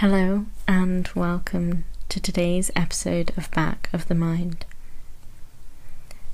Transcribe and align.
Hello, 0.00 0.46
and 0.66 1.06
welcome 1.14 1.84
to 2.08 2.18
today's 2.18 2.70
episode 2.74 3.36
of 3.36 3.50
Back 3.50 3.90
of 3.92 4.08
the 4.08 4.14
Mind. 4.14 4.64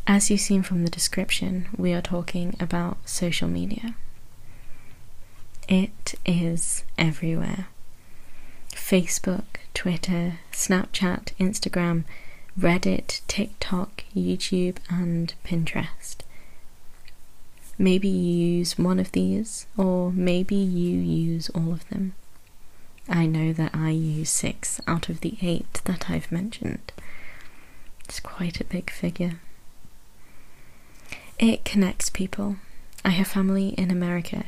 As 0.07 0.31
you've 0.31 0.39
seen 0.39 0.63
from 0.63 0.85
the 0.85 0.89
description, 0.89 1.67
we 1.77 1.93
are 1.93 2.01
talking 2.01 2.55
about 2.61 2.99
social 3.09 3.49
media. 3.49 3.97
It 5.69 6.15
is 6.25 6.85
everywhere 6.97 7.67
Facebook, 8.71 9.59
Twitter, 9.75 10.35
Snapchat, 10.53 11.35
Instagram, 11.41 12.05
Reddit, 12.57 13.23
TikTok, 13.27 14.05
YouTube, 14.15 14.77
and 14.89 15.35
Pinterest. 15.45 16.19
Maybe 17.77 18.07
you 18.07 18.59
use 18.59 18.79
one 18.79 19.01
of 19.01 19.11
these, 19.11 19.67
or 19.77 20.13
maybe 20.13 20.55
you 20.55 21.01
use 21.01 21.51
all 21.51 21.73
of 21.73 21.89
them. 21.89 22.15
I 23.09 23.27
know 23.27 23.53
that 23.53 23.75
I 23.75 23.91
use 23.91 24.31
six 24.31 24.81
out 24.87 25.09
of 25.09 25.21
the 25.21 25.37
eight 25.41 25.81
that 25.85 26.11
I've 26.11 26.33
mentioned. 26.33 26.93
It's 28.05 28.21
quite 28.21 28.61
a 28.61 28.65
big 28.65 28.91
figure. 28.91 29.41
It 31.39 31.65
connects 31.65 32.11
people. 32.11 32.57
I 33.05 33.11
have 33.11 33.29
family 33.29 33.69
in 33.71 33.91
America 33.91 34.47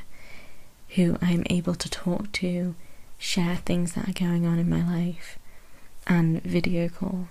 who 0.91 1.19
I'm 1.21 1.45
able 1.51 1.75
to 1.75 1.91
talk 1.91 2.33
to, 2.33 2.75
share 3.19 3.57
things 3.57 3.93
that 3.93 4.09
are 4.09 4.13
going 4.13 4.47
on 4.47 4.59
in 4.59 4.69
my 4.71 4.87
life, 4.87 5.39
and 6.07 6.43
video 6.43 6.89
call. 6.89 7.29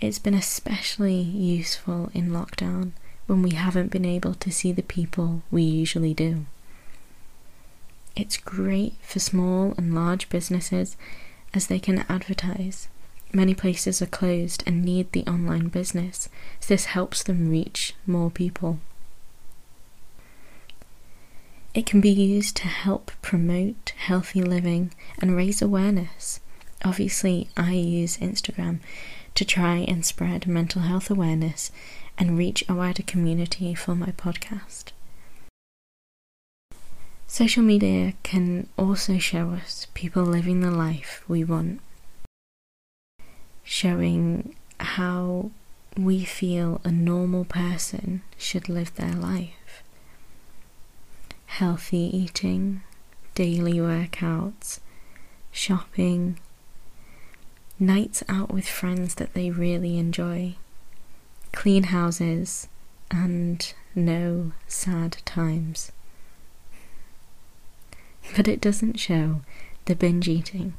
It's 0.00 0.18
been 0.18 0.34
especially 0.34 1.20
useful 1.20 2.10
in 2.14 2.30
lockdown 2.30 2.92
when 3.26 3.42
we 3.42 3.50
haven't 3.50 3.90
been 3.90 4.04
able 4.04 4.34
to 4.34 4.50
see 4.50 4.72
the 4.72 4.82
people 4.82 5.42
we 5.50 5.62
usually 5.62 6.14
do. 6.14 6.46
It's 8.16 8.36
great 8.36 8.94
for 9.02 9.18
small 9.18 9.74
and 9.76 9.94
large 9.94 10.28
businesses 10.28 10.96
as 11.54 11.66
they 11.66 11.78
can 11.78 12.04
advertise. 12.08 12.88
Many 13.32 13.54
places 13.54 14.02
are 14.02 14.06
closed 14.06 14.64
and 14.66 14.84
need 14.84 15.12
the 15.12 15.26
online 15.26 15.68
business, 15.68 16.28
so 16.58 16.74
this 16.74 16.86
helps 16.86 17.22
them 17.22 17.48
reach 17.48 17.94
more 18.06 18.30
people. 18.30 18.80
It 21.72 21.86
can 21.86 22.00
be 22.00 22.10
used 22.10 22.56
to 22.56 22.66
help 22.66 23.12
promote 23.22 23.92
healthy 23.96 24.42
living 24.42 24.92
and 25.20 25.36
raise 25.36 25.62
awareness. 25.62 26.40
Obviously, 26.84 27.48
I 27.56 27.72
use 27.74 28.16
Instagram 28.18 28.80
to 29.36 29.44
try 29.44 29.76
and 29.76 30.04
spread 30.04 30.48
mental 30.48 30.82
health 30.82 31.10
awareness 31.10 31.70
and 32.18 32.36
reach 32.36 32.64
a 32.68 32.74
wider 32.74 33.04
community 33.04 33.74
for 33.74 33.94
my 33.94 34.08
podcast. 34.10 34.86
Social 37.32 37.62
media 37.62 38.14
can 38.24 38.66
also 38.76 39.16
show 39.18 39.50
us 39.50 39.86
people 39.94 40.24
living 40.24 40.62
the 40.62 40.70
life 40.72 41.22
we 41.28 41.44
want, 41.44 41.80
showing 43.62 44.56
how 44.80 45.52
we 45.96 46.24
feel 46.24 46.80
a 46.82 46.90
normal 46.90 47.44
person 47.44 48.22
should 48.36 48.68
live 48.68 48.92
their 48.96 49.12
life. 49.12 49.84
Healthy 51.46 52.10
eating, 52.12 52.82
daily 53.36 53.74
workouts, 53.74 54.80
shopping, 55.52 56.36
nights 57.78 58.24
out 58.28 58.50
with 58.50 58.68
friends 58.68 59.14
that 59.14 59.34
they 59.34 59.50
really 59.50 59.98
enjoy, 59.98 60.56
clean 61.52 61.84
houses, 61.84 62.66
and 63.08 63.72
no 63.94 64.50
sad 64.66 65.18
times 65.24 65.92
but 68.40 68.48
it 68.48 68.62
doesn't 68.62 68.98
show 68.98 69.42
the 69.84 69.94
binge 69.94 70.26
eating, 70.26 70.72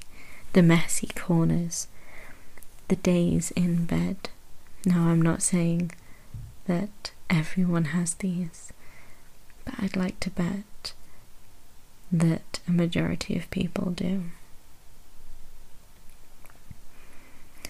the 0.54 0.64
messy 0.64 1.12
corners, 1.14 1.86
the 2.88 2.96
days 2.96 3.52
in 3.52 3.86
bed. 3.86 4.18
Now, 4.84 5.10
I'm 5.10 5.22
not 5.22 5.44
saying 5.44 5.92
that 6.66 7.12
everyone 7.30 7.86
has 7.94 8.16
these, 8.16 8.74
but 9.64 9.76
I'd 9.78 9.96
like 9.96 10.20
to 10.22 10.32
bet 10.32 10.94
that 12.12 12.60
a 12.68 12.72
majority 12.72 13.38
of 13.38 13.48
people 13.52 13.92
do. 13.92 14.24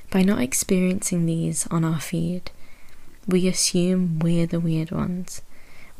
By 0.09 0.21
not 0.21 0.39
experiencing 0.41 1.25
these 1.25 1.67
on 1.67 1.83
our 1.83 1.99
feed, 1.99 2.49
we 3.27 3.45
assume 3.45 4.19
we're 4.19 4.47
the 4.47 4.61
weird 4.61 4.91
ones. 4.91 5.41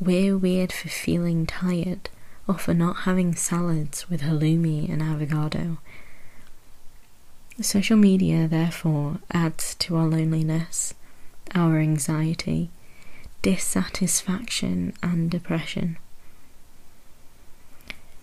We're 0.00 0.38
weird 0.38 0.72
for 0.72 0.88
feeling 0.88 1.44
tired 1.44 2.08
or 2.48 2.58
for 2.58 2.74
not 2.74 3.00
having 3.00 3.34
salads 3.34 4.08
with 4.10 4.22
halloumi 4.22 4.90
and 4.90 5.02
avocado. 5.02 5.78
Social 7.60 7.96
media, 7.96 8.48
therefore, 8.48 9.18
adds 9.30 9.74
to 9.76 9.96
our 9.96 10.06
loneliness, 10.06 10.94
our 11.54 11.78
anxiety, 11.78 12.70
dissatisfaction, 13.42 14.94
and 15.02 15.30
depression. 15.30 15.98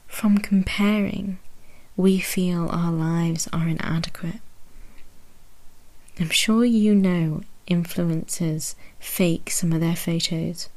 From 0.07 0.40
comparing, 0.40 1.38
we 1.96 2.19
feel 2.19 2.68
our 2.69 2.91
lives 2.91 3.47
are 3.53 3.68
inadequate. 3.68 4.41
I'm 6.19 6.30
sure 6.30 6.66
you 6.66 6.96
know 6.96 7.44
influencers 7.69 8.75
fake 9.00 9.51
some 9.51 9.72
of 9.72 9.80
their 9.80 9.96
photos, 9.96 10.69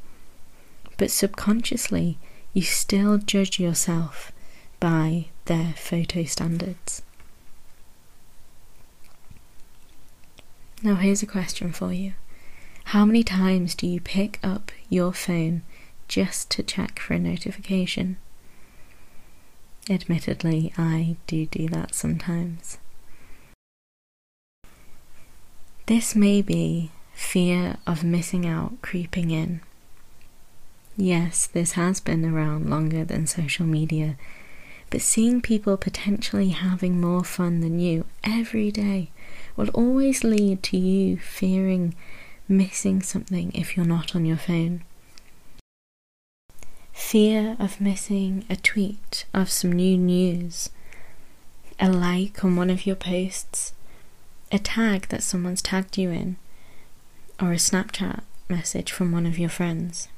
but 0.98 1.10
subconsciously 1.10 2.18
you 2.52 2.62
still 2.62 3.18
judge 3.18 3.58
yourself 3.58 4.32
by 4.80 5.26
their 5.46 5.74
photo 5.76 6.24
standards. 6.24 7.02
Now, 10.82 10.96
here's 10.96 11.22
a 11.22 11.26
question 11.26 11.72
for 11.72 11.92
you 11.92 12.14
How 12.86 13.04
many 13.04 13.22
times 13.22 13.74
do 13.74 13.86
you 13.86 14.00
pick 14.00 14.40
up 14.42 14.72
your 14.88 15.12
phone 15.12 15.62
just 16.08 16.50
to 16.50 16.62
check 16.62 16.98
for 16.98 17.14
a 17.14 17.18
notification? 17.18 18.16
Admittedly, 19.88 20.72
I 20.76 21.16
do 21.26 21.46
do 21.46 21.68
that 21.68 21.94
sometimes. 21.94 22.78
This 25.86 26.14
may 26.14 26.42
be 26.42 26.90
fear 27.14 27.76
of 27.86 28.04
missing 28.04 28.46
out 28.46 28.80
creeping 28.82 29.30
in. 29.30 29.60
Yes, 30.96 31.46
this 31.46 31.72
has 31.72 32.00
been 32.00 32.24
around 32.24 32.68
longer 32.68 33.04
than 33.04 33.26
social 33.26 33.64
media, 33.64 34.16
but 34.90 35.00
seeing 35.00 35.40
people 35.40 35.78
potentially 35.78 36.50
having 36.50 37.00
more 37.00 37.24
fun 37.24 37.60
than 37.60 37.78
you 37.80 38.04
every 38.22 38.70
day 38.70 39.10
will 39.56 39.70
always 39.70 40.22
lead 40.22 40.62
to 40.64 40.76
you 40.76 41.16
fearing 41.16 41.94
missing 42.46 43.00
something 43.00 43.50
if 43.54 43.74
you're 43.74 43.86
not 43.86 44.14
on 44.14 44.26
your 44.26 44.36
phone. 44.36 44.84
Fear 46.92 47.56
of 47.58 47.80
missing 47.80 48.44
a 48.50 48.56
tweet 48.56 49.24
of 49.32 49.50
some 49.50 49.72
new 49.72 49.96
news, 49.96 50.68
a 51.80 51.90
like 51.90 52.44
on 52.44 52.54
one 52.54 52.68
of 52.68 52.86
your 52.86 52.96
posts, 52.96 53.72
a 54.50 54.58
tag 54.58 55.08
that 55.08 55.22
someone's 55.22 55.62
tagged 55.62 55.96
you 55.96 56.10
in, 56.10 56.36
or 57.40 57.52
a 57.52 57.56
Snapchat 57.56 58.20
message 58.50 58.92
from 58.92 59.10
one 59.10 59.24
of 59.24 59.38
your 59.38 59.48
friends. 59.48 60.08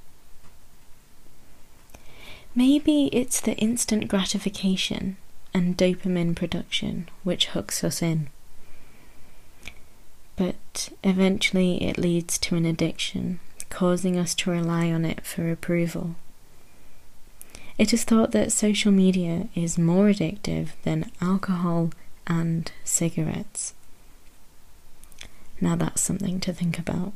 Maybe 2.55 3.09
it's 3.13 3.41
the 3.41 3.57
instant 3.57 4.07
gratification 4.07 5.17
and 5.53 5.77
dopamine 5.77 6.37
production 6.37 7.09
which 7.25 7.47
hooks 7.47 7.83
us 7.83 8.01
in. 8.01 8.29
But 10.37 10.91
eventually 11.03 11.83
it 11.83 11.99
leads 11.99 12.39
to 12.39 12.57
an 12.57 12.65
addiction, 12.65 13.41
causing 13.71 14.17
us 14.17 14.35
to 14.37 14.51
rely 14.51 14.91
on 14.91 15.05
it 15.05 15.25
for 15.25 15.51
approval. 15.51 16.17
It 17.77 17.93
is 17.93 18.05
thought 18.05 18.31
that 18.31 18.53
social 18.53 18.93
media 18.93 19.49
is 19.57 19.77
more 19.79 20.07
addictive 20.07 20.71
than 20.85 21.11
alcohol 21.21 21.91
and 22.27 22.71
cigarettes. 22.85 23.75
Now 25.61 25.75
that's 25.75 26.03
something 26.03 26.39
to 26.41 26.53
think 26.53 26.79
about. 26.79 27.13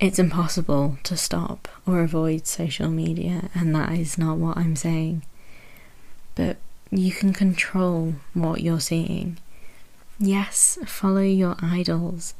It's 0.00 0.20
impossible 0.20 0.96
to 1.02 1.16
stop 1.16 1.66
or 1.84 2.00
avoid 2.02 2.46
social 2.46 2.88
media, 2.88 3.50
and 3.52 3.74
that 3.74 3.92
is 3.92 4.16
not 4.16 4.38
what 4.38 4.56
I'm 4.56 4.76
saying. 4.76 5.24
But 6.36 6.58
you 6.90 7.10
can 7.10 7.32
control 7.32 8.14
what 8.32 8.60
you're 8.60 8.78
seeing. 8.78 9.38
Yes, 10.20 10.78
follow 10.86 11.22
your 11.22 11.56
idols, 11.60 12.34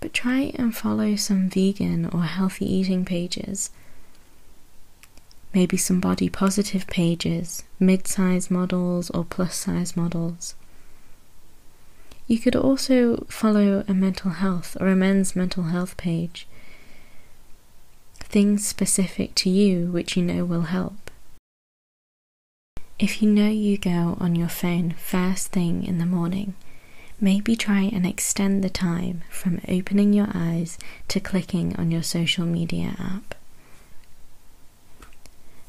but 0.00 0.12
try 0.12 0.52
and 0.56 0.76
follow 0.76 1.14
some 1.14 1.48
vegan 1.48 2.06
or 2.06 2.24
healthy 2.24 2.66
eating 2.66 3.04
pages. 3.04 3.70
Maybe 5.54 5.76
some 5.76 6.00
body 6.00 6.28
positive 6.28 6.88
pages, 6.88 7.62
mid 7.78 8.08
size 8.08 8.50
models, 8.50 9.08
or 9.10 9.24
plus 9.24 9.54
size 9.54 9.96
models. 9.96 10.56
You 12.26 12.38
could 12.38 12.56
also 12.56 13.24
follow 13.28 13.84
a 13.86 13.94
mental 13.94 14.32
health 14.32 14.76
or 14.80 14.88
a 14.88 14.96
men's 14.96 15.36
mental 15.36 15.64
health 15.64 15.96
page 15.96 16.46
things 18.28 18.66
specific 18.66 19.34
to 19.36 19.48
you 19.48 19.86
which 19.86 20.16
you 20.16 20.22
know 20.22 20.44
will 20.44 20.62
help. 20.62 21.10
If 22.98 23.22
you 23.22 23.30
know 23.30 23.48
you 23.48 23.78
go 23.78 24.16
on 24.18 24.34
your 24.34 24.48
phone 24.48 24.94
first 24.98 25.52
thing 25.52 25.84
in 25.84 25.98
the 25.98 26.06
morning, 26.06 26.54
maybe 27.20 27.54
try 27.54 27.82
and 27.82 28.04
extend 28.04 28.64
the 28.64 28.70
time 28.70 29.22
from 29.30 29.60
opening 29.68 30.12
your 30.12 30.28
eyes 30.34 30.78
to 31.08 31.20
clicking 31.20 31.76
on 31.76 31.90
your 31.90 32.02
social 32.02 32.44
media 32.44 32.96
app. 32.98 33.34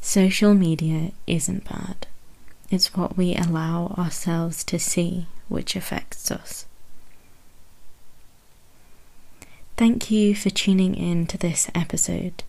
Social 0.01 0.53
media 0.53 1.12
isn't 1.27 1.69
bad, 1.69 2.07
it's 2.71 2.95
what 2.95 3.18
we 3.18 3.36
allow 3.36 3.94
ourselves 3.98 4.63
to 4.63 4.80
see 4.80 5.27
which 5.50 5.76
affects 5.76 6.32
us. 6.32 6.66
Thank 9.78 10.10
you 10.10 10.34
for 10.34 10.50
tuning 10.50 10.96
in 10.96 11.28
to 11.28 11.38
this 11.38 11.70
episode. 11.76 12.44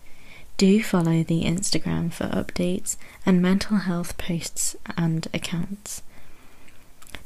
Do 0.57 0.81
follow 0.81 1.23
the 1.23 1.43
Instagram 1.43 2.11
for 2.11 2.25
updates 2.25 2.97
and 3.25 3.41
mental 3.41 3.77
health 3.77 4.17
posts 4.17 4.75
and 4.97 5.27
accounts. 5.33 6.01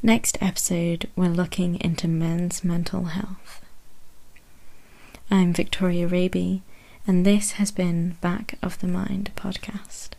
Next 0.01 0.37
episode, 0.41 1.09
we're 1.15 1.29
looking 1.29 1.79
into 1.79 2.07
men's 2.07 2.63
mental 2.63 3.05
health. 3.05 3.61
I'm 5.31 5.53
Victoria 5.53 6.07
Raby, 6.07 6.61
and 7.07 7.25
this 7.25 7.53
has 7.53 7.71
been 7.71 8.17
Back 8.21 8.55
of 8.61 8.79
the 8.79 8.87
Mind 8.87 9.31
podcast. 9.35 10.09